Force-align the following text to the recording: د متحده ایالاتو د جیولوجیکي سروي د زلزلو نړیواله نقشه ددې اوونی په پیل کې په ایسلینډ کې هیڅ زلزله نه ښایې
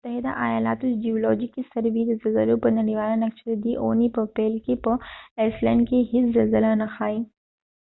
د 0.01 0.03
متحده 0.05 0.31
ایالاتو 0.45 0.85
د 0.89 0.93
جیولوجیکي 1.03 1.61
سروي 1.71 2.03
د 2.05 2.11
زلزلو 2.21 2.55
نړیواله 2.79 3.15
نقشه 3.23 3.45
ددې 3.51 3.73
اوونی 3.81 4.07
په 4.15 4.21
پیل 4.35 4.53
کې 4.65 4.73
په 4.85 4.91
ایسلینډ 5.41 5.81
کې 5.89 6.07
هیڅ 6.11 6.25
زلزله 6.35 6.71
نه 6.81 6.87
ښایې 6.95 7.21